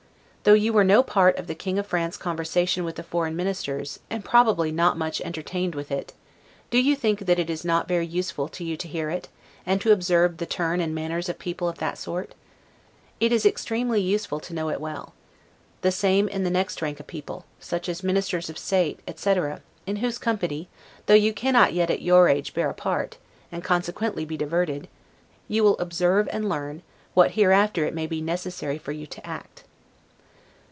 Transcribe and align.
Though 0.43 0.55
you 0.55 0.73
were 0.73 0.83
no 0.83 1.03
part 1.03 1.37
of 1.37 1.45
the 1.45 1.53
King 1.53 1.77
of 1.77 1.85
France's 1.85 2.17
conversation 2.19 2.83
with 2.83 2.95
the 2.95 3.03
foreign 3.03 3.35
ministers, 3.35 3.99
and 4.09 4.25
probably 4.25 4.71
not 4.71 4.97
much 4.97 5.21
entertained 5.21 5.75
with 5.75 5.91
it, 5.91 6.13
do 6.71 6.79
you 6.79 6.95
think 6.95 7.19
that 7.27 7.37
it 7.37 7.47
is 7.47 7.63
not 7.63 7.87
very 7.87 8.07
useful 8.07 8.47
to 8.47 8.63
you 8.63 8.75
to 8.75 8.87
hear 8.87 9.11
it, 9.11 9.29
and 9.67 9.79
to 9.81 9.91
observe 9.91 10.37
the 10.37 10.47
turn 10.47 10.79
and 10.81 10.95
manners 10.95 11.29
of 11.29 11.37
people 11.37 11.69
of 11.69 11.77
that 11.77 11.99
sort? 11.99 12.33
It 13.19 13.31
is 13.31 13.45
extremely 13.45 14.01
useful 14.01 14.39
to 14.39 14.53
know 14.55 14.69
it 14.69 14.81
well. 14.81 15.13
The 15.81 15.91
same 15.91 16.27
in 16.27 16.43
the 16.43 16.49
next 16.49 16.81
rank 16.81 16.99
of 16.99 17.05
people, 17.05 17.45
such 17.59 17.87
as 17.87 18.01
ministers 18.01 18.49
of 18.49 18.57
state, 18.57 18.99
etc., 19.07 19.61
in 19.85 19.97
whose 19.97 20.17
company, 20.17 20.69
though 21.05 21.13
you 21.13 21.33
cannot 21.33 21.73
yet, 21.73 21.91
at 21.91 22.01
your 22.01 22.27
age, 22.27 22.55
bear 22.55 22.71
a 22.71 22.73
part, 22.73 23.19
and 23.51 23.63
consequently 23.63 24.25
be 24.25 24.37
diverted, 24.37 24.87
you 25.47 25.63
will 25.63 25.77
observe 25.77 26.27
and 26.31 26.49
learn, 26.49 26.81
what 27.13 27.33
hereafter 27.33 27.85
it 27.85 27.93
may 27.93 28.07
be 28.07 28.21
necessary 28.21 28.79
for 28.79 28.91
you 28.91 29.05
to 29.05 29.23
act. 29.23 29.65